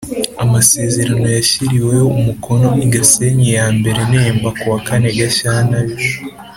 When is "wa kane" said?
4.71-5.09